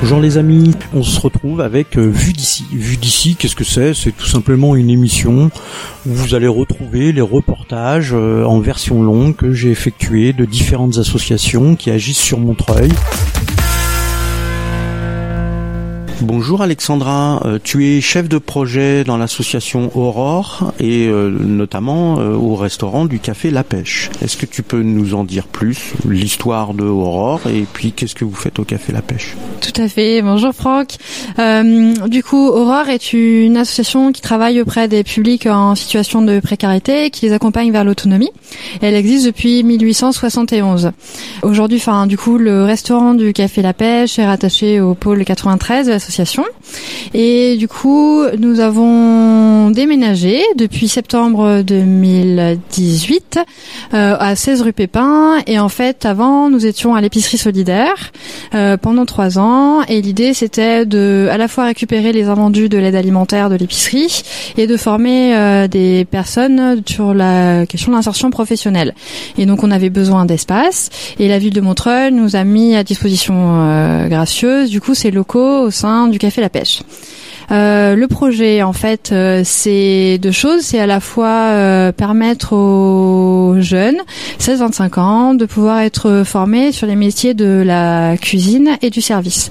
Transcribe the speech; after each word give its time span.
Bonjour 0.00 0.20
les 0.20 0.38
amis, 0.38 0.76
on 0.94 1.02
se 1.02 1.18
retrouve 1.18 1.60
avec 1.60 1.98
euh, 1.98 2.06
Vue 2.06 2.32
d'ici. 2.32 2.64
Vue 2.70 2.96
d'ici, 2.96 3.34
qu'est-ce 3.34 3.56
que 3.56 3.64
c'est? 3.64 3.94
C'est 3.94 4.12
tout 4.12 4.28
simplement 4.28 4.76
une 4.76 4.90
émission 4.90 5.50
où 6.06 6.12
vous 6.12 6.36
allez 6.36 6.46
retrouver 6.46 7.10
les 7.10 7.20
reportages 7.20 8.12
euh, 8.14 8.44
en 8.44 8.60
version 8.60 9.02
longue 9.02 9.34
que 9.34 9.52
j'ai 9.52 9.72
effectués 9.72 10.32
de 10.32 10.44
différentes 10.44 10.98
associations 10.98 11.74
qui 11.74 11.90
agissent 11.90 12.20
sur 12.20 12.38
Montreuil. 12.38 12.92
Bonjour 16.20 16.62
Alexandra, 16.62 17.40
euh, 17.44 17.60
tu 17.62 17.86
es 17.86 18.00
chef 18.00 18.28
de 18.28 18.38
projet 18.38 19.04
dans 19.04 19.16
l'association 19.16 19.92
Aurore 19.96 20.72
et 20.80 21.06
euh, 21.06 21.30
notamment 21.30 22.18
euh, 22.18 22.34
au 22.34 22.56
restaurant 22.56 23.04
du 23.04 23.20
café 23.20 23.52
La 23.52 23.62
Pêche. 23.62 24.10
Est-ce 24.20 24.36
que 24.36 24.44
tu 24.44 24.64
peux 24.64 24.82
nous 24.82 25.14
en 25.14 25.22
dire 25.22 25.46
plus, 25.46 25.92
l'histoire 26.08 26.74
de 26.74 26.82
Aurore 26.82 27.42
et 27.46 27.64
puis 27.72 27.92
qu'est-ce 27.92 28.16
que 28.16 28.24
vous 28.24 28.34
faites 28.34 28.58
au 28.58 28.64
café 28.64 28.92
La 28.92 29.00
Pêche? 29.00 29.36
Tout 29.60 29.80
à 29.80 29.86
fait, 29.86 30.20
bonjour 30.22 30.52
Franck. 30.52 30.96
du 32.08 32.24
coup, 32.24 32.48
Aurore 32.48 32.88
est 32.88 33.12
une 33.12 33.56
association 33.56 34.10
qui 34.10 34.20
travaille 34.20 34.60
auprès 34.60 34.88
des 34.88 35.04
publics 35.04 35.46
en 35.46 35.76
situation 35.76 36.20
de 36.22 36.40
précarité 36.40 37.04
et 37.04 37.10
qui 37.10 37.26
les 37.26 37.32
accompagne 37.32 37.70
vers 37.70 37.84
l'autonomie. 37.84 38.32
Elle 38.82 38.96
existe 38.96 39.24
depuis 39.24 39.62
1871. 39.62 40.90
Aujourd'hui, 41.42 41.78
enfin 41.78 42.08
du 42.08 42.18
coup, 42.18 42.38
le 42.38 42.64
restaurant 42.64 43.14
du 43.14 43.32
café 43.32 43.62
La 43.62 43.72
Pêche 43.72 44.18
est 44.18 44.26
rattaché 44.26 44.80
au 44.80 44.94
pôle 44.94 45.24
93 45.24 45.86
de 45.86 46.07
et 47.14 47.56
du 47.56 47.68
coup, 47.68 48.22
nous 48.38 48.60
avons 48.60 49.70
déménagé 49.70 50.42
depuis 50.56 50.88
septembre 50.88 51.62
2018 51.62 53.38
euh, 53.94 54.16
à 54.18 54.36
16 54.36 54.62
rue 54.62 54.72
Pépin. 54.72 55.38
Et 55.46 55.58
en 55.58 55.68
fait, 55.68 56.04
avant, 56.04 56.50
nous 56.50 56.66
étions 56.66 56.94
à 56.94 57.00
l'épicerie 57.00 57.38
solidaire 57.38 58.12
euh, 58.54 58.76
pendant 58.76 59.06
trois 59.06 59.38
ans. 59.38 59.82
Et 59.88 60.02
l'idée, 60.02 60.34
c'était 60.34 60.84
de 60.86 61.28
à 61.30 61.38
la 61.38 61.48
fois 61.48 61.64
récupérer 61.64 62.12
les 62.12 62.24
invendus 62.24 62.68
de 62.68 62.78
l'aide 62.78 62.94
alimentaire 62.94 63.50
de 63.50 63.56
l'épicerie 63.56 64.22
et 64.56 64.66
de 64.66 64.76
former 64.76 65.34
euh, 65.36 65.68
des 65.68 66.04
personnes 66.04 66.82
sur 66.86 67.14
la 67.14 67.66
question 67.66 67.92
de 67.92 67.96
l'insertion 67.96 68.30
professionnelle. 68.30 68.94
Et 69.38 69.46
donc, 69.46 69.62
on 69.62 69.70
avait 69.70 69.90
besoin 69.90 70.26
d'espace. 70.26 70.90
Et 71.18 71.28
la 71.28 71.38
ville 71.38 71.54
de 71.54 71.60
Montreuil 71.60 72.12
nous 72.12 72.36
a 72.36 72.44
mis 72.44 72.74
à 72.76 72.84
disposition 72.84 74.08
gracieuse, 74.08 74.70
du 74.70 74.80
coup, 74.80 74.94
ces 74.94 75.10
locaux 75.10 75.62
au 75.62 75.70
sein 75.70 75.97
du 76.06 76.18
Café 76.18 76.40
La 76.40 76.48
Pêche. 76.48 76.82
Euh, 77.50 77.96
le 77.96 78.08
projet, 78.08 78.62
en 78.62 78.72
fait, 78.72 79.10
euh, 79.12 79.42
c'est 79.44 80.18
deux 80.18 80.32
choses. 80.32 80.62
C'est 80.62 80.80
à 80.80 80.86
la 80.86 81.00
fois 81.00 81.28
euh, 81.28 81.92
permettre 81.92 82.52
aux 82.52 83.56
jeunes, 83.60 83.96
16-25 84.38 85.00
ans, 85.00 85.34
de 85.34 85.46
pouvoir 85.46 85.80
être 85.80 86.22
formés 86.24 86.72
sur 86.72 86.86
les 86.86 86.96
métiers 86.96 87.34
de 87.34 87.62
la 87.64 88.16
cuisine 88.18 88.76
et 88.82 88.90
du 88.90 89.00
service. 89.00 89.50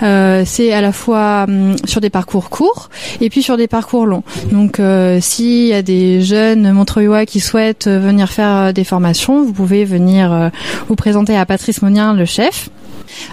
c'est 0.00 0.72
à 0.72 0.80
la 0.80 0.92
fois 0.92 1.44
hum, 1.48 1.76
sur 1.84 2.00
des 2.00 2.10
parcours 2.10 2.50
courts 2.50 2.88
et 3.20 3.30
puis 3.30 3.42
sur 3.42 3.56
des 3.56 3.68
parcours 3.68 4.06
longs. 4.06 4.24
Donc, 4.50 4.80
s'il 5.20 5.66
y 5.66 5.74
a 5.74 5.82
des 5.82 6.22
jeunes 6.22 6.72
Montreuillois 6.72 7.26
qui 7.26 7.40
souhaitent 7.40 7.88
venir 7.88 8.30
faire 8.30 8.72
des 8.72 8.84
formations, 8.84 9.44
vous 9.44 9.52
pouvez 9.52 9.84
venir 9.84 10.50
vous 10.88 10.96
présenter 10.96 11.36
à 11.36 11.44
Patrice 11.46 11.82
Monien, 11.82 12.14
le 12.14 12.24
chef. 12.24 12.70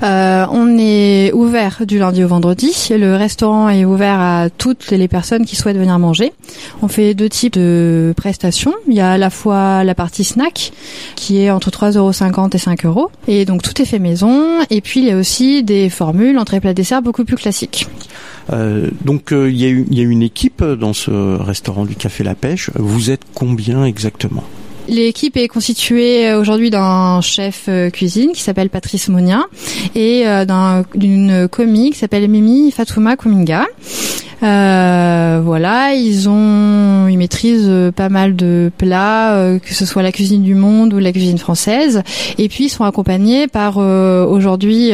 Euh, 0.04 0.46
on 0.52 0.78
est 0.78 1.32
ouvert 1.34 1.84
du 1.86 2.00
lundi 2.00 2.24
au 2.24 2.28
vendredi. 2.28 2.76
Le 2.92 3.16
restaurant 3.16 3.70
est 3.70 3.86
ouvert 3.86 4.20
à 4.20 4.50
toutes 4.50 4.92
les 4.92 5.08
personnes 5.08 5.46
qui 5.46 5.56
souhaitent 5.56 5.78
venir 5.78 5.98
manger. 6.00 6.34
On 6.82 6.88
fait 6.88 7.14
deux 7.14 7.30
types 7.30 7.54
de 7.54 8.14
prestations. 8.18 8.74
Il 8.88 8.94
y 8.94 9.02
a 9.02 9.12
à 9.12 9.18
la 9.18 9.30
fois 9.30 9.84
la 9.84 9.96
partie 9.96 10.24
snack 10.24 10.72
qui 11.16 11.42
est 11.42 11.52
entre 11.52 11.70
3,50€ 11.70 12.56
et 12.56 12.58
5 12.58 12.86
euros. 12.86 13.10
Et 13.28 13.46
donc 13.46 13.62
tout 13.62 13.80
est 13.82 13.86
fait 13.86 14.00
maison. 14.00 14.60
Et 14.70 14.82
puis 14.82 15.02
il 15.02 15.08
y 15.08 15.12
a 15.12 15.18
aussi 15.18 15.64
des 15.64 15.90
formules 15.90 16.38
entrée 16.38 16.60
plat 16.60 16.74
dessert 16.74 17.02
beaucoup 17.02 17.26
plus 17.26 17.36
classiques. 17.36 17.88
Euh, 18.52 18.90
donc 19.06 19.32
euh, 19.32 19.50
il 19.50 19.58
y, 19.58 20.02
a 20.02 20.04
une 20.04 20.24
équipe 20.24 20.64
dans 20.64 20.94
ce 20.94 21.12
restaurant 21.42 21.86
du 21.86 21.96
Café 21.96 22.24
La 22.24 22.36
Pêche. 22.36 22.72
Vous 22.76 23.12
êtes 23.12 23.22
combien 23.34 23.86
exactement? 23.86 24.44
L'équipe 24.88 25.38
est 25.38 25.48
constituée 25.48 26.30
euh, 26.30 26.40
aujourd'hui 26.40 26.70
d'un 26.70 27.22
chef 27.22 27.66
euh, 27.68 27.90
cuisine 27.90 28.32
qui 28.34 28.42
s'appelle 28.42 28.70
Patrice 28.70 29.10
Monia 29.10 29.44
et 29.96 30.28
euh, 30.28 30.46
d'une 30.96 31.48
commis 31.48 31.92
qui 31.92 31.98
s'appelle 31.98 32.28
Mimi 32.28 32.72
Fatouma 32.72 33.16
Kuminga. 33.16 33.68
voilà, 34.42 35.94
ils 35.94 36.28
ont, 36.28 37.08
ils 37.08 37.18
maîtrisent 37.18 37.92
pas 37.96 38.10
mal 38.10 38.36
de 38.36 38.72
plats, 38.78 39.58
que 39.64 39.74
ce 39.74 39.86
soit 39.86 40.02
la 40.02 40.12
cuisine 40.12 40.44
du 40.44 40.56
monde 40.56 40.94
ou 40.94 41.00
la 41.00 41.12
cuisine 41.12 41.38
française. 41.38 42.02
Et 42.38 42.50
puis 42.50 42.66
ils 42.66 42.70
sont 42.70 42.84
accompagnés 42.84 43.48
par 43.48 43.78
aujourd'hui 43.78 44.92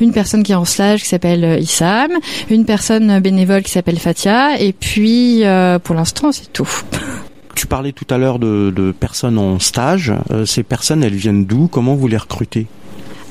une 0.00 0.12
personne 0.12 0.42
qui 0.42 0.52
est 0.52 0.56
en 0.56 0.64
stage 0.64 1.02
qui 1.02 1.08
s'appelle 1.08 1.60
Issam, 1.60 2.10
une 2.50 2.64
personne 2.64 3.20
bénévole 3.20 3.62
qui 3.62 3.70
s'appelle 3.70 3.98
Fatia, 3.98 4.60
et 4.60 4.72
puis 4.72 5.42
pour 5.84 5.94
l'instant 5.94 6.32
c'est 6.32 6.52
tout. 6.52 6.68
Tu 7.58 7.66
parlais 7.66 7.90
tout 7.90 8.06
à 8.08 8.18
l'heure 8.18 8.38
de, 8.38 8.94
personnes 9.00 9.36
en 9.36 9.58
stage. 9.58 10.14
Euh, 10.30 10.46
ces 10.46 10.62
personnes, 10.62 11.02
elles 11.02 11.16
viennent 11.16 11.44
d'où? 11.44 11.66
Comment 11.66 11.96
vous 11.96 12.06
les 12.06 12.16
recrutez? 12.16 12.68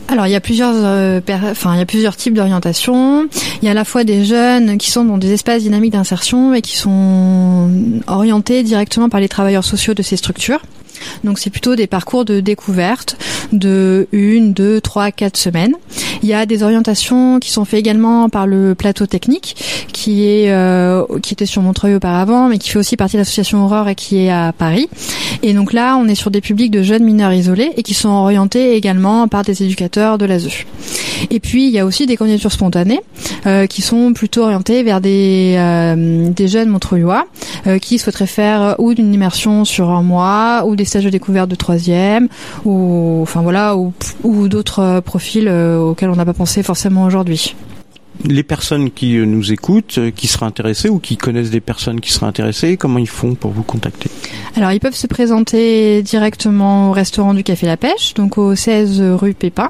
Alors 0.09 0.27
il 0.27 0.31
y 0.31 0.35
a 0.35 0.41
plusieurs, 0.41 0.73
euh, 0.75 1.21
enfin 1.49 1.75
il 1.75 1.77
y 1.77 1.81
a 1.81 1.85
plusieurs 1.85 2.17
types 2.17 2.33
d'orientation. 2.33 3.29
Il 3.61 3.65
y 3.65 3.69
a 3.69 3.71
à 3.71 3.73
la 3.73 3.85
fois 3.85 4.03
des 4.03 4.25
jeunes 4.25 4.77
qui 4.77 4.91
sont 4.91 5.05
dans 5.05 5.17
des 5.17 5.31
espaces 5.31 5.63
dynamiques 5.63 5.93
d'insertion 5.93 6.53
et 6.53 6.61
qui 6.61 6.75
sont 6.75 7.71
orientés 8.07 8.63
directement 8.63 9.07
par 9.07 9.21
les 9.21 9.29
travailleurs 9.29 9.63
sociaux 9.63 9.93
de 9.93 10.01
ces 10.01 10.17
structures. 10.17 10.59
Donc 11.23 11.39
c'est 11.39 11.49
plutôt 11.49 11.77
des 11.77 11.87
parcours 11.87 12.25
de 12.25 12.41
découverte 12.41 13.17
de 13.53 14.09
une, 14.11 14.51
deux, 14.51 14.81
trois, 14.81 15.11
quatre 15.11 15.37
semaines. 15.37 15.75
Il 16.23 16.29
y 16.29 16.33
a 16.33 16.45
des 16.45 16.63
orientations 16.63 17.39
qui 17.39 17.51
sont 17.51 17.65
faites 17.65 17.79
également 17.79 18.29
par 18.29 18.47
le 18.47 18.75
plateau 18.75 19.05
technique, 19.05 19.55
qui 19.93 20.25
est 20.25 20.51
euh, 20.51 21.03
qui 21.21 21.33
était 21.33 21.45
sur 21.45 21.61
Montreuil 21.61 21.95
auparavant, 21.95 22.47
mais 22.47 22.57
qui 22.57 22.69
fait 22.69 22.79
aussi 22.79 22.97
partie 22.97 23.15
de 23.15 23.21
l'association 23.21 23.65
Aurore 23.65 23.89
et 23.89 23.95
qui 23.95 24.17
est 24.25 24.29
à 24.29 24.53
Paris. 24.57 24.89
Et 25.43 25.53
donc 25.53 25.73
là, 25.73 25.97
on 25.97 26.07
est 26.07 26.15
sur 26.15 26.31
des 26.31 26.41
publics 26.41 26.71
de 26.71 26.81
jeunes 26.83 27.03
mineurs 27.03 27.33
isolés 27.33 27.71
et 27.77 27.83
qui 27.83 27.93
sont 27.93 28.09
orientés 28.09 28.75
également 28.75 29.27
par 29.27 29.43
des 29.43 29.63
éducateurs 29.63 30.17
de 30.17 30.25
l'ASE. 30.25 30.47
Et 31.29 31.39
puis 31.39 31.67
il 31.67 31.73
y 31.73 31.79
a 31.79 31.85
aussi 31.85 32.05
des 32.05 32.15
candidatures 32.15 32.51
spontanées 32.51 33.01
euh, 33.45 33.65
qui 33.65 33.81
sont 33.81 34.13
plutôt 34.13 34.43
orientées 34.43 34.83
vers 34.83 35.01
des 35.01 35.55
euh, 35.57 36.29
des 36.29 36.47
jeunes 36.47 36.69
montreuillois 36.69 37.25
qui 37.81 37.99
souhaiteraient 37.99 38.27
faire 38.27 38.75
ou 38.79 38.93
d'une 38.93 39.13
immersion 39.13 39.65
sur 39.65 39.89
un 39.89 40.03
mois 40.03 40.63
ou 40.65 40.75
des 40.75 40.85
stages 40.85 41.03
de 41.03 41.09
découverte 41.09 41.49
de 41.49 41.55
troisième 41.55 42.27
ou 42.65 43.19
enfin 43.21 43.41
voilà 43.41 43.75
ou, 43.75 43.93
ou 44.23 44.47
d'autres 44.47 45.01
profils 45.01 45.49
auxquels 45.49 46.09
on 46.09 46.15
n'a 46.15 46.25
pas 46.25 46.33
pensé 46.33 46.63
forcément 46.63 47.03
aujourd'hui 47.03 47.55
les 48.25 48.43
personnes 48.43 48.91
qui 48.91 49.17
nous 49.17 49.51
écoutent, 49.51 49.97
euh, 49.97 50.11
qui 50.11 50.27
seraient 50.27 50.45
intéressées 50.45 50.89
ou 50.89 50.99
qui 50.99 51.17
connaissent 51.17 51.49
des 51.49 51.61
personnes 51.61 52.01
qui 52.01 52.11
seraient 52.11 52.25
intéressées, 52.25 52.77
comment 52.77 52.99
ils 52.99 53.07
font 53.07 53.35
pour 53.35 53.51
vous 53.51 53.63
contacter 53.63 54.09
Alors, 54.55 54.71
ils 54.71 54.79
peuvent 54.79 54.95
se 54.95 55.07
présenter 55.07 56.01
directement 56.01 56.89
au 56.89 56.91
restaurant 56.91 57.33
du 57.33 57.43
Café 57.43 57.67
La 57.67 57.77
Pêche, 57.77 58.13
donc 58.15 58.37
au 58.37 58.55
16 58.55 59.01
rue 59.01 59.33
Pépin. 59.33 59.69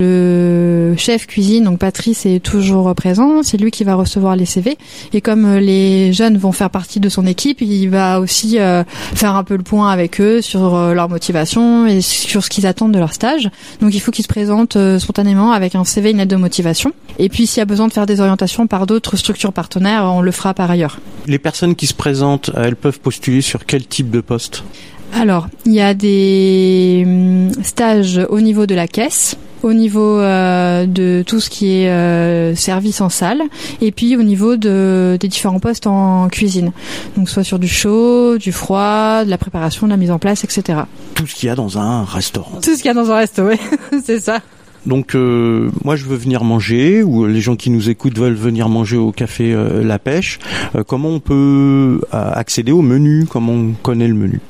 Le 0.00 0.94
chef 0.96 1.26
cuisine, 1.26 1.64
donc 1.64 1.78
Patrice, 1.78 2.26
est 2.26 2.40
toujours 2.40 2.94
présent. 2.94 3.42
C'est 3.42 3.56
lui 3.56 3.70
qui 3.70 3.84
va 3.84 3.94
recevoir 3.94 4.36
les 4.36 4.46
CV. 4.46 4.76
Et 5.12 5.20
comme 5.20 5.44
euh, 5.44 5.60
les 5.60 6.12
jeunes 6.12 6.36
vont 6.36 6.52
faire 6.52 6.70
partie 6.70 7.00
de 7.00 7.08
son 7.08 7.26
équipe, 7.26 7.60
il 7.60 7.88
va 7.88 8.20
aussi 8.20 8.58
euh, 8.58 8.84
faire 9.14 9.34
un 9.36 9.44
peu 9.44 9.56
le 9.56 9.62
point 9.62 9.90
avec 9.90 10.20
eux 10.20 10.42
sur 10.42 10.94
leur 10.94 11.08
motivation 11.08 11.86
et 11.86 12.00
sur 12.00 12.44
ce 12.44 12.50
qu'ils 12.50 12.66
attendent 12.66 12.92
de 12.92 12.98
leur 12.98 13.12
stage. 13.12 13.50
Donc, 13.80 13.94
il 13.94 14.00
faut 14.00 14.10
qu'ils 14.10 14.24
se 14.24 14.28
présentent 14.28 14.78
spontanément 14.98 15.52
avec 15.52 15.74
un 15.74 15.84
CV, 15.84 16.10
une 16.10 16.18
lettre 16.18 16.30
de 16.30 16.36
motivation. 16.36 16.92
Et 17.18 17.28
puis, 17.28 17.46
s'il 17.46 17.58
y 17.58 17.62
a 17.62 17.64
besoin 17.64 17.85
de 17.88 17.92
faire 17.92 18.06
des 18.06 18.20
orientations 18.20 18.66
par 18.66 18.86
d'autres 18.86 19.16
structures 19.16 19.52
partenaires, 19.52 20.04
on 20.04 20.20
le 20.20 20.32
fera 20.32 20.54
par 20.54 20.70
ailleurs. 20.70 20.98
Les 21.26 21.38
personnes 21.38 21.74
qui 21.74 21.86
se 21.86 21.94
présentent, 21.94 22.50
elles 22.56 22.76
peuvent 22.76 23.00
postuler 23.00 23.40
sur 23.40 23.66
quel 23.66 23.86
type 23.86 24.10
de 24.10 24.20
poste? 24.20 24.64
Alors, 25.12 25.48
il 25.64 25.72
y 25.72 25.80
a 25.80 25.94
des 25.94 27.02
hum, 27.06 27.52
stages 27.62 28.20
au 28.28 28.40
niveau 28.40 28.66
de 28.66 28.74
la 28.74 28.86
caisse, 28.88 29.36
au 29.62 29.72
niveau 29.72 30.18
euh, 30.18 30.86
de 30.86 31.24
tout 31.26 31.40
ce 31.40 31.48
qui 31.48 31.72
est 31.72 31.90
euh, 31.90 32.54
service 32.54 33.00
en 33.00 33.08
salle, 33.08 33.42
et 33.80 33.92
puis 33.92 34.16
au 34.16 34.22
niveau 34.22 34.56
de, 34.56 35.16
des 35.18 35.28
différents 35.28 35.60
postes 35.60 35.86
en 35.86 36.28
cuisine. 36.28 36.72
Donc 37.16 37.28
soit 37.28 37.44
sur 37.44 37.58
du 37.58 37.68
chaud, 37.68 38.36
du 38.38 38.52
froid, 38.52 39.24
de 39.24 39.30
la 39.30 39.38
préparation, 39.38 39.86
de 39.86 39.92
la 39.92 39.96
mise 39.96 40.10
en 40.10 40.18
place, 40.18 40.44
etc. 40.44 40.80
Tout 41.14 41.26
ce 41.26 41.34
qu'il 41.34 41.48
y 41.48 41.50
a 41.50 41.54
dans 41.54 41.78
un 41.78 42.04
restaurant. 42.04 42.60
Tout 42.60 42.72
ce 42.74 42.76
qu'il 42.76 42.86
y 42.86 42.90
a 42.90 42.94
dans 42.94 43.10
un 43.10 43.16
restaurant, 43.16 43.50
oui, 43.50 43.58
c'est 44.04 44.20
ça. 44.20 44.40
Donc 44.86 45.14
euh, 45.14 45.68
moi 45.84 45.96
je 45.96 46.04
veux 46.04 46.16
venir 46.16 46.44
manger 46.44 47.02
ou 47.02 47.26
les 47.26 47.40
gens 47.40 47.56
qui 47.56 47.70
nous 47.70 47.90
écoutent 47.90 48.18
veulent 48.18 48.34
venir 48.34 48.68
manger 48.68 48.96
au 48.96 49.12
café 49.12 49.52
euh, 49.52 49.82
La 49.82 49.98
Pêche. 49.98 50.38
Euh, 50.74 50.84
comment 50.84 51.08
on 51.08 51.20
peut 51.20 52.00
accéder 52.12 52.72
au 52.72 52.82
menu? 52.82 53.26
Comment 53.28 53.52
on 53.52 53.72
connaît 53.72 54.08
le 54.08 54.14
menu? 54.14 54.40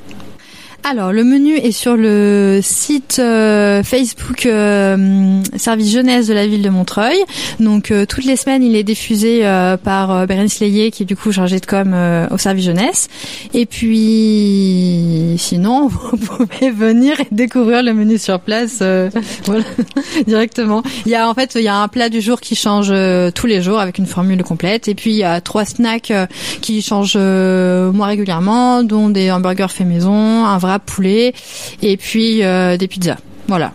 Alors, 0.89 1.11
le 1.11 1.25
menu 1.25 1.57
est 1.57 1.73
sur 1.73 1.97
le 1.97 2.61
site 2.63 3.17
euh, 3.19 3.83
Facebook 3.83 4.45
euh, 4.45 5.41
Service 5.57 5.91
Jeunesse 5.91 6.27
de 6.27 6.33
la 6.33 6.47
ville 6.47 6.61
de 6.61 6.69
Montreuil. 6.69 7.17
Donc, 7.59 7.91
euh, 7.91 8.05
toutes 8.05 8.23
les 8.23 8.37
semaines, 8.37 8.63
il 8.63 8.73
est 8.73 8.85
diffusé 8.85 9.41
par 9.83 10.25
Bérénice 10.27 10.61
Leyer, 10.61 10.91
qui 10.91 11.03
est 11.03 11.05
du 11.05 11.17
coup 11.17 11.33
chargée 11.33 11.59
de 11.59 11.65
com 11.65 11.93
au 12.31 12.37
Service 12.37 12.63
Jeunesse. 12.63 13.09
Et 13.53 13.65
puis, 13.65 15.35
sinon, 15.37 15.87
vous 15.89 16.15
pouvez 16.15 16.71
venir 16.71 17.19
et 17.19 17.27
découvrir 17.31 17.83
le 17.83 17.93
menu 17.93 18.17
sur 18.17 18.39
place 18.39 18.81
voilà, 19.45 19.65
directement. 20.25 20.83
Il 21.05 21.11
y 21.11 21.15
a 21.15 21.29
en 21.29 21.33
fait, 21.33 21.55
il 21.55 21.63
y 21.63 21.67
a 21.67 21.75
un 21.75 21.89
plat 21.89 22.07
du 22.07 22.21
jour 22.21 22.39
qui 22.39 22.55
change 22.55 22.93
tous 23.35 23.47
les 23.47 23.61
jours 23.61 23.79
avec 23.79 23.97
une 23.97 24.05
formule 24.05 24.41
complète. 24.41 24.87
Et 24.87 24.95
puis, 24.95 25.11
il 25.11 25.17
y 25.17 25.25
a 25.25 25.41
trois 25.41 25.65
snacks 25.65 26.13
qui 26.61 26.81
changent 26.81 27.17
moins 27.17 28.07
régulièrement, 28.07 28.83
dont 28.83 29.09
des 29.09 29.31
hamburgers 29.31 29.67
faits 29.69 29.85
maison, 29.85 30.45
un 30.45 30.57
vrai 30.57 30.76
poulet 30.79 31.33
et 31.81 31.97
puis 31.97 32.43
euh, 32.43 32.77
des 32.77 32.87
pizzas. 32.87 33.17
Voilà. 33.47 33.73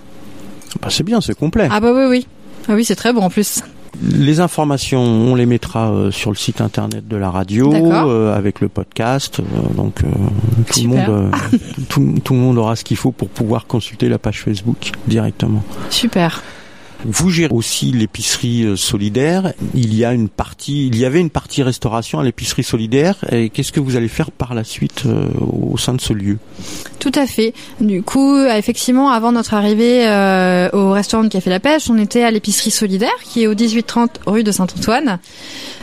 Bah, 0.81 0.89
c'est 0.91 1.05
bien, 1.05 1.21
c'est 1.21 1.37
complet. 1.37 1.69
Ah 1.71 1.81
bah 1.81 1.93
oui 1.95 2.05
oui. 2.09 2.27
Ah 2.69 2.75
oui, 2.75 2.85
c'est 2.85 2.97
très 2.97 3.13
bon 3.13 3.23
en 3.23 3.31
plus. 3.31 3.63
Les 4.03 4.41
informations, 4.41 5.03
on 5.03 5.35
les 5.35 5.45
mettra 5.47 5.93
euh, 5.93 6.11
sur 6.11 6.31
le 6.31 6.37
site 6.37 6.61
internet 6.61 7.07
de 7.07 7.17
la 7.17 7.31
radio 7.31 7.73
euh, 7.75 8.35
avec 8.35 8.61
le 8.61 8.69
podcast. 8.69 9.41
donc 9.77 9.97
tout 10.73 10.81
le 10.81 10.89
monde, 10.89 11.31
tout, 11.89 12.15
tout, 12.25 12.33
le 12.35 12.41
monde 12.41 12.59
aura 12.59 12.75
ce 12.75 12.85
qu'il 12.85 12.97
faut 12.97 13.13
pour 13.13 13.29
pouvoir 13.29 13.67
consulter 13.67 14.09
la 14.09 14.19
page 14.19 14.41
Facebook 14.41 14.93
directement. 15.07 15.63
Super. 15.91 16.43
Vous 17.05 17.31
gérez 17.31 17.53
aussi 17.53 17.91
l'épicerie 17.91 18.65
euh, 18.65 18.77
solidaire. 18.77 19.53
Il 19.75 19.95
y 19.95 20.05
a 20.05 20.13
une 20.13 20.29
partie, 20.29 20.87
il 20.87 20.97
y 20.99 21.05
avait 21.05 21.21
une 21.21 21.31
partie 21.31 21.63
restauration 21.63 22.21
à 22.21 22.25
l'épicerie 22.25 22.63
solidaire. 22.63 23.17
Et 23.33 23.51
qu'est-ce 23.51 23.73
que 23.73 23.81
vous 23.81 23.97
allez 23.97 24.09
faire 24.09 24.31
par 24.31 24.55
la 24.55 24.65
suite 24.65 25.03
euh, 25.07 25.29
au 25.41 25.77
sein 25.79 25.95
de 25.95 26.01
ce 26.01 26.13
lieu? 26.13 26.39
Tout 27.01 27.13
à 27.15 27.27
fait. 27.27 27.55
Du 27.81 28.03
coup, 28.03 28.37
euh, 28.37 28.57
effectivement, 28.57 29.11
avant 29.11 29.33
notre 29.33 29.55
arrivée 29.55 30.03
au 30.73 30.93
restaurant 30.93 31.25
de 31.25 31.29
Café 31.29 31.51
La 31.51 31.61
Pêche, 31.61 31.91
on 31.91 31.99
était 31.99 32.23
à 32.23 32.31
l'épicerie 32.31 32.71
solidaire 32.71 33.11
qui 33.25 33.43
est 33.43 33.47
au 33.47 33.55
1830 33.55 34.21
rue 34.27 34.45
de 34.45 34.53
Saint-Antoine. 34.53 35.19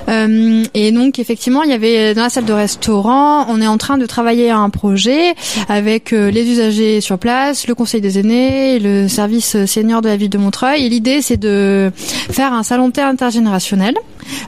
Euh, 0.09 0.63
et 0.73 0.91
donc 0.91 1.19
effectivement, 1.19 1.63
il 1.63 1.69
y 1.69 1.73
avait 1.73 2.13
dans 2.13 2.23
la 2.23 2.29
salle 2.29 2.45
de 2.45 2.53
restaurant, 2.53 3.45
on 3.49 3.61
est 3.61 3.67
en 3.67 3.77
train 3.77 3.97
de 3.97 4.05
travailler 4.05 4.49
à 4.49 4.57
un 4.57 4.69
projet 4.69 5.35
avec 5.67 6.11
les 6.11 6.49
usagers 6.49 7.01
sur 7.01 7.17
place, 7.17 7.67
le 7.67 7.75
conseil 7.75 8.01
des 8.01 8.19
aînés, 8.19 8.79
le 8.79 9.07
service 9.07 9.65
senior 9.65 10.01
de 10.01 10.09
la 10.09 10.17
ville 10.17 10.29
de 10.29 10.37
Montreuil. 10.37 10.85
Et 10.85 10.89
l'idée, 10.89 11.21
c'est 11.21 11.37
de 11.37 11.91
faire 11.95 12.53
un 12.53 12.63
salon 12.63 12.91
intergénérationnel 12.97 13.95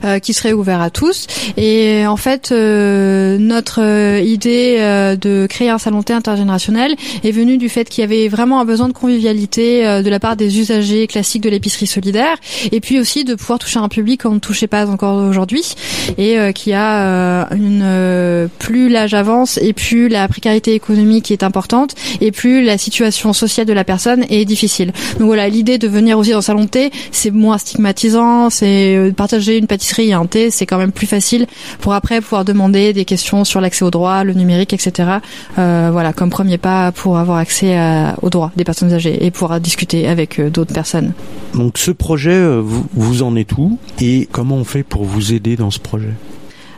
euh, 0.04 0.18
qui 0.18 0.32
serait 0.32 0.52
ouvert 0.52 0.80
à 0.80 0.90
tous. 0.90 1.26
Et 1.56 2.06
en 2.06 2.16
fait, 2.16 2.50
euh, 2.52 3.38
notre 3.38 3.80
euh, 3.82 4.20
idée 4.20 4.78
de 5.20 5.46
créer 5.48 5.70
un 5.70 5.78
salon 5.78 6.02
intergénérationnel 6.08 6.96
est 7.22 7.30
venue 7.30 7.58
du 7.58 7.68
fait 7.68 7.88
qu'il 7.88 8.02
y 8.02 8.04
avait 8.04 8.28
vraiment 8.28 8.60
un 8.60 8.64
besoin 8.64 8.88
de 8.88 8.92
convivialité 8.92 9.82
de 10.02 10.10
la 10.10 10.18
part 10.18 10.36
des 10.36 10.58
usagers 10.58 11.06
classiques 11.06 11.42
de 11.42 11.48
l'épicerie 11.48 11.86
solidaire, 11.86 12.36
et 12.72 12.80
puis 12.80 12.98
aussi 12.98 13.24
de 13.24 13.34
pouvoir 13.34 13.58
toucher 13.58 13.78
un 13.78 13.88
public 13.88 14.22
qu'on 14.22 14.34
ne 14.34 14.40
touchait 14.40 14.66
pas 14.66 14.88
encore 14.88 15.22
aujourd'hui, 15.22 15.74
et 16.18 16.52
qui 16.54 16.72
a 16.72 17.48
une 17.52 18.48
plus 18.58 18.88
l'âge 18.88 19.14
avance 19.14 19.58
et 19.62 19.72
plus 19.72 20.08
la 20.08 20.26
précarité 20.28 20.74
économique 20.74 21.30
est 21.30 21.42
importante, 21.42 21.94
et 22.20 22.32
plus 22.32 22.64
la 22.64 22.78
situation 22.78 23.32
sociale 23.32 23.66
de 23.66 23.72
la 23.72 23.84
personne 23.84 24.24
est 24.28 24.44
difficile. 24.44 24.92
Donc 25.18 25.28
voilà, 25.28 25.48
l'idée 25.48 25.78
de 25.78 25.88
venir 25.88 26.18
aussi 26.18 26.30
dans 26.30 26.38
le 26.38 26.62
c'est 27.10 27.30
moins 27.30 27.58
stigmatisant, 27.58 28.50
c'est 28.50 29.12
partager 29.16 29.58
une 29.58 29.66
pâtisserie 29.72 30.10
et 30.10 30.12
un 30.12 30.26
thé, 30.26 30.50
c'est 30.50 30.66
quand 30.66 30.76
même 30.76 30.92
plus 30.92 31.06
facile 31.06 31.46
pour 31.80 31.94
après 31.94 32.20
pouvoir 32.20 32.44
demander 32.44 32.92
des 32.92 33.06
questions 33.06 33.44
sur 33.44 33.60
l'accès 33.62 33.84
au 33.84 33.90
droit, 33.90 34.22
le 34.22 34.34
numérique, 34.34 34.74
etc. 34.74 35.18
Euh, 35.58 35.88
voilà, 35.90 36.12
comme 36.12 36.28
premier 36.28 36.58
pas 36.58 36.92
pour 36.92 37.16
avoir 37.16 37.38
accès 37.38 37.74
aux 38.20 38.28
droits 38.28 38.52
des 38.54 38.64
personnes 38.64 38.92
âgées 38.92 39.24
et 39.24 39.30
pouvoir 39.30 39.60
discuter 39.60 40.06
avec 40.06 40.38
euh, 40.38 40.50
d'autres 40.50 40.74
personnes. 40.74 41.12
Donc 41.54 41.78
ce 41.78 41.90
projet, 41.90 42.34
euh, 42.34 42.60
vous, 42.62 42.84
vous 42.92 43.22
en 43.22 43.34
êtes 43.36 43.52
où 43.52 43.78
et 44.00 44.28
comment 44.30 44.56
on 44.56 44.64
fait 44.64 44.82
pour 44.82 45.04
vous 45.04 45.32
aider 45.32 45.56
dans 45.56 45.70
ce 45.70 45.78
projet? 45.78 46.12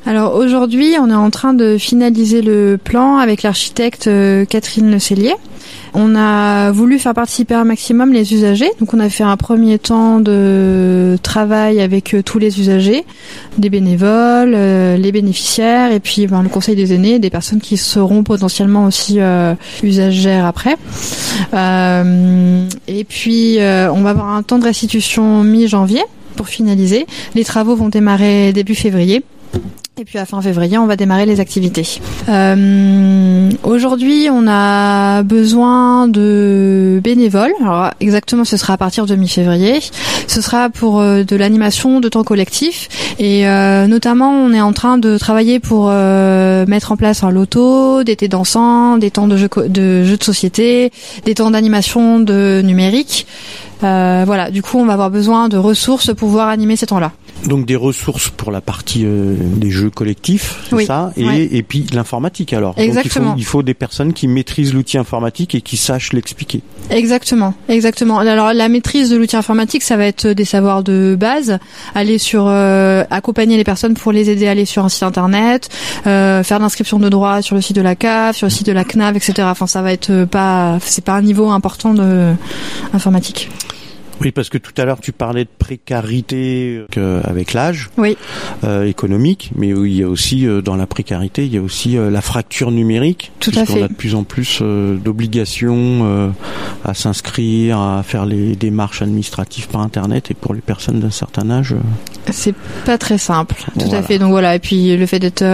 Alors 0.06 0.35
aujourd'hui, 0.35 0.95
on 1.01 1.09
est 1.09 1.15
en 1.15 1.31
train 1.31 1.55
de 1.55 1.79
finaliser 1.79 2.43
le 2.43 2.79
plan 2.83 3.17
avec 3.17 3.43
l'architecte 3.43 4.11
Catherine 4.49 4.91
Le 4.91 4.99
Cellier. 4.99 5.35
On 5.97 6.17
a 6.17 6.73
voulu 6.73 6.99
faire 6.99 7.15
participer 7.15 7.55
un 7.55 7.62
maximum 7.62 8.12
les 8.12 8.35
usagers. 8.35 8.71
Donc 8.81 8.95
on 8.95 8.99
a 8.99 9.09
fait 9.09 9.23
un 9.23 9.37
premier 9.37 9.79
temps 9.79 10.19
de 10.19 11.17
travail 11.23 11.81
avec 11.81 12.15
euh, 12.15 12.23
tous 12.23 12.41
les 12.41 12.61
usagers, 12.61 13.05
des 13.59 13.71
bénévoles, 13.71 14.55
euh, 14.56 14.97
les 14.97 15.12
bénéficiaires 15.12 15.93
et 15.93 16.01
puis 16.01 16.27
ben, 16.27 16.43
le 16.43 16.49
conseil 16.49 16.75
des 16.75 16.93
aînés, 16.93 17.21
des 17.21 17.31
personnes 17.31 17.61
qui 17.61 17.77
seront 17.77 18.25
potentiellement 18.25 18.87
aussi 18.87 19.21
euh, 19.21 19.55
usagères 19.85 20.47
après. 20.47 20.77
et 21.53 23.05
puis 23.05 23.59
on 23.61 24.03
va 24.03 24.11
avoir 24.11 24.35
un 24.35 24.43
temps 24.43 24.59
de 24.59 24.65
restitution 24.65 25.45
mi-janvier 25.45 26.03
pour 26.35 26.49
finaliser. 26.49 27.07
Les 27.37 27.45
travaux 27.45 27.77
vont 27.77 27.89
démarrer 27.89 28.53
début 28.53 28.75
février. 28.75 29.23
Et 29.96 30.05
puis 30.05 30.19
à 30.19 30.26
fin 30.26 30.43
février, 30.43 30.76
on 30.76 30.87
va 30.87 30.96
démarrer 30.96 31.25
les 31.25 31.38
activités. 31.38 32.00
Euh, 32.29 33.49
Aujourd'hui, 33.62 34.29
on 34.29 34.49
a 34.49 35.23
besoin 35.23 36.08
de 36.08 37.00
bénévoles. 37.02 37.52
Alors 37.61 37.91
exactement, 38.00 38.44
ce 38.44 38.56
sera 38.56 38.73
à 38.73 38.76
partir 38.76 39.06
de 39.06 39.14
mi-février. 39.14 39.79
Ce 40.26 40.41
sera 40.41 40.69
pour 40.69 40.99
euh, 40.99 41.23
de 41.23 41.37
l'animation 41.37 42.00
de 42.00 42.08
temps 42.08 42.25
collectif 42.25 42.88
et 43.20 43.46
euh, 43.46 43.87
notamment, 43.87 44.31
on 44.32 44.52
est 44.52 44.61
en 44.61 44.73
train 44.73 44.99
de 44.99 45.17
travailler 45.17 45.61
pour 45.61 45.87
euh, 45.88 46.67
mettre 46.67 46.90
en 46.90 46.97
place 46.97 47.23
un 47.23 47.31
loto, 47.31 48.02
des 48.02 48.17
thés 48.17 48.29
dansants, 48.29 48.99
des 48.99 49.12
temps 49.12 49.29
de 49.29 49.37
jeux 49.37 49.49
de, 49.69 50.02
jeux 50.02 50.17
de 50.17 50.25
société, 50.25 50.90
des 51.25 51.35
temps 51.35 51.52
d'animation 51.52 52.19
de 52.19 52.62
numérique. 52.64 53.26
Euh, 53.85 54.25
voilà, 54.26 54.50
du 54.50 54.62
coup, 54.62 54.79
on 54.79 54.87
va 54.87 54.94
avoir 54.94 55.11
besoin 55.11 55.49
de 55.49 55.56
ressources 55.56 56.06
pour 56.08 56.29
pouvoir 56.29 56.49
animer 56.49 56.76
ces 56.76 56.87
temps-là. 56.87 57.12
Donc 57.47 57.67
des 57.67 57.77
ressources 57.77 58.31
pour 58.31 58.51
la 58.51 58.61
partie 58.61 59.05
euh, 59.05 59.37
des 59.39 59.71
jeux 59.71 59.91
collectifs, 59.91 60.65
c'est 60.71 60.87
ça, 60.87 61.13
et, 61.17 61.59
et 61.59 61.63
puis 61.63 61.87
l'informatique 61.93 62.53
alors. 62.55 62.75
Exactement. 62.79 63.31
Donc 63.31 63.39
il 63.39 63.45
faut, 63.45 63.63
des 63.63 63.75
personnes 63.75 64.15
qui 64.15 64.29
maîtrisent 64.29 64.73
l'outil 64.73 64.97
informatique 64.97 65.55
et 65.55 65.61
qui 65.61 65.77
sachent 65.77 66.13
l'expliquer. 66.13 66.63
Exactement, 66.91 67.55
exactement. 67.69 68.19
Alors 68.19 68.55
la 68.55 68.69
maîtrise 68.69 69.11
de 69.11 69.17
l'outil 69.17 69.37
informatique, 69.37 69.83
ça 69.83 69.97
va 69.97 70.07
être 70.07 70.29
des 70.29 70.45
savoirs 70.45 70.83
de 70.83 71.17
base, 71.19 71.59
aller 71.95 72.19
sur, 72.19 72.47
euh, 72.49 73.05
accompagner 73.11 73.57
les 73.57 73.65
personnes 73.65 73.95
pour 73.95 74.13
les 74.13 74.31
aider 74.31 74.47
à 74.47 74.53
aller 74.53 74.65
sur 74.65 74.85
un 74.85 74.89
site 74.89 75.03
internet, 75.03 75.69
euh, 76.07 76.43
faire 76.43 76.59
l'inscription 76.59 76.99
de 76.99 77.09
droits 77.09 77.43
sur 77.43 77.57
le 77.57 77.61
site 77.61 77.77
de 77.77 77.83
la 77.83 77.95
CAF, 77.95 78.37
sur 78.37 78.47
le 78.47 78.51
site 78.51 78.67
de 78.67 78.73
la 78.73 78.85
CNAV, 78.85 79.17
etc. 79.17 79.35
Enfin, 79.43 79.67
ça 79.67 79.83
va 79.83 79.93
être 79.93 80.25
pas, 80.25 80.79
c'est 80.83 81.05
pas 81.05 81.15
un 81.15 81.23
niveau 81.23 81.51
important 81.51 81.93
de 81.93 82.33
informatique. 82.95 83.51
Oui, 84.20 84.31
parce 84.31 84.49
que 84.49 84.58
tout 84.58 84.72
à 84.76 84.84
l'heure 84.84 85.00
tu 85.00 85.12
parlais 85.12 85.44
de 85.44 85.50
précarité 85.58 86.84
euh, 86.96 87.20
avec 87.25 87.52
l'âge 87.52 87.90
oui. 87.96 88.16
euh, 88.64 88.84
économique, 88.84 89.50
mais 89.56 89.69
il 89.69 89.94
y 89.94 90.02
a 90.02 90.08
aussi 90.08 90.46
euh, 90.46 90.62
dans 90.62 90.76
la 90.76 90.87
précarité, 90.87 91.46
il 91.46 91.55
y 91.55 91.58
a 91.58 91.62
aussi 91.62 91.96
la 91.96 92.20
fracture 92.20 92.70
numérique. 92.70 93.32
Tout 93.40 93.52
à 93.56 93.64
fait. 93.64 93.81
On 93.81 93.84
a 93.84 93.88
de 93.88 93.94
plus 93.94 94.14
en 94.14 94.25
plus 94.25 94.62
d'obligations 94.62 96.32
à 96.84 96.94
s'inscrire, 96.94 97.78
à 97.78 98.02
faire 98.02 98.26
les 98.26 98.56
démarches 98.56 99.02
administratives 99.02 99.68
par 99.68 99.80
internet, 99.80 100.30
et 100.30 100.35
pour 100.35 100.54
les 100.54 100.61
personnes 100.61 101.00
d'un 101.00 101.11
certain 101.11 101.50
âge. 101.50 101.75
C'est 102.30 102.54
pas 102.85 102.99
très 102.99 103.18
simple, 103.18 103.56
tout 103.78 103.94
à 103.94 104.02
fait. 104.02 104.18
Donc 104.18 104.30
voilà, 104.30 104.54
et 104.54 104.59
puis 104.59 104.97
le 104.97 105.06
fait 105.06 105.18
d'être 105.18 105.44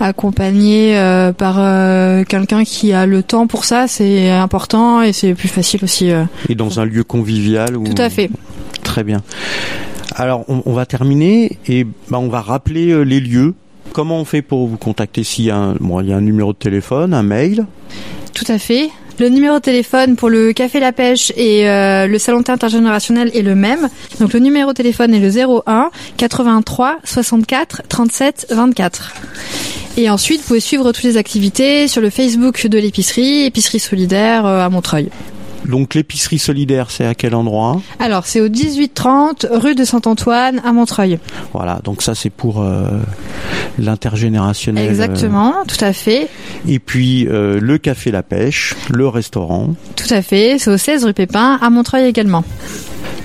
accompagné 0.00 0.94
par 1.36 1.56
quelqu'un 2.26 2.64
qui 2.64 2.92
a 2.92 3.06
le 3.06 3.22
temps 3.22 3.46
pour 3.46 3.64
ça, 3.64 3.86
c'est 3.86 4.30
important 4.30 5.02
et 5.02 5.12
c'est 5.12 5.34
plus 5.34 5.48
facile 5.48 5.84
aussi. 5.84 6.10
et 6.48 6.54
dans 6.54 6.80
un 6.80 6.84
lieu 6.84 7.04
convivial 7.04 7.76
tout 7.84 8.02
à 8.02 8.10
fait. 8.10 8.30
Très 8.82 9.04
bien. 9.04 9.22
Alors, 10.14 10.44
on, 10.48 10.72
va 10.72 10.84
terminer 10.84 11.58
et 11.66 11.84
bah, 11.84 12.18
on 12.18 12.28
va 12.28 12.40
rappeler 12.40 12.90
euh, 12.90 13.02
les 13.02 13.20
lieux. 13.20 13.54
Comment 13.92 14.18
on 14.18 14.24
fait 14.24 14.42
pour 14.42 14.66
vous 14.66 14.76
contacter 14.76 15.24
s'il 15.24 15.46
y 15.46 15.50
a 15.50 15.56
un, 15.56 15.74
il 16.02 16.08
y 16.08 16.12
a 16.12 16.16
un 16.16 16.20
numéro 16.20 16.52
de 16.52 16.58
téléphone, 16.58 17.14
un 17.14 17.22
mail 17.22 17.66
Tout 18.34 18.44
à 18.48 18.58
fait. 18.58 18.90
Le 19.18 19.28
numéro 19.28 19.56
de 19.56 19.62
téléphone 19.62 20.16
pour 20.16 20.30
le 20.30 20.52
Café 20.52 20.80
La 20.80 20.92
Pêche 20.92 21.32
et 21.36 21.68
euh, 21.68 22.06
le 22.06 22.18
Salon 22.18 22.42
intergénérationnel 22.46 23.30
est 23.34 23.42
le 23.42 23.54
même. 23.54 23.88
Donc 24.20 24.32
le 24.32 24.40
numéro 24.40 24.70
de 24.70 24.76
téléphone 24.76 25.14
est 25.14 25.20
le 25.20 25.62
01 25.66 25.90
83 26.16 26.98
64 27.04 27.82
37 27.88 28.46
24. 28.50 29.12
Et 29.98 30.08
ensuite, 30.08 30.40
vous 30.40 30.46
pouvez 30.46 30.60
suivre 30.60 30.90
toutes 30.92 31.04
les 31.04 31.18
activités 31.18 31.86
sur 31.86 32.00
le 32.00 32.08
Facebook 32.08 32.66
de 32.66 32.78
l'épicerie, 32.78 33.44
épicerie 33.44 33.78
solidaire 33.78 34.46
euh, 34.46 34.64
à 34.64 34.70
Montreuil. 34.70 35.10
Donc 35.66 35.94
l'épicerie 35.94 36.38
solidaire, 36.38 36.90
c'est 36.90 37.06
à 37.06 37.14
quel 37.14 37.34
endroit 37.34 37.80
Alors 37.98 38.26
c'est 38.26 38.40
au 38.40 38.48
1830 38.48 39.46
rue 39.50 39.74
de 39.74 39.84
Saint-Antoine 39.84 40.60
à 40.64 40.72
Montreuil. 40.72 41.18
Voilà, 41.52 41.80
donc 41.84 42.02
ça 42.02 42.14
c'est 42.14 42.30
pour 42.30 42.62
euh, 42.62 42.88
l'intergénérationnel. 43.78 44.88
Exactement, 44.88 45.54
tout 45.66 45.82
à 45.84 45.92
fait. 45.92 46.28
Et 46.68 46.78
puis 46.78 47.26
euh, 47.28 47.60
le 47.60 47.78
café 47.78 48.10
La 48.10 48.22
Pêche, 48.22 48.74
le 48.90 49.08
restaurant. 49.08 49.74
Tout 49.96 50.12
à 50.12 50.22
fait, 50.22 50.56
c'est 50.58 50.70
au 50.70 50.76
16 50.76 51.04
rue 51.04 51.14
Pépin 51.14 51.58
à 51.60 51.70
Montreuil 51.70 52.06
également. 52.06 52.44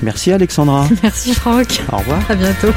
Merci 0.02 0.32
Alexandra. 0.32 0.88
Merci 1.04 1.34
Franck. 1.34 1.82
Au 1.92 1.98
revoir. 1.98 2.20
À 2.30 2.36
bientôt. 2.36 2.72